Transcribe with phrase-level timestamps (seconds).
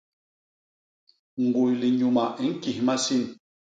[1.45, 3.23] Ñguy linyuma i ñkis masin.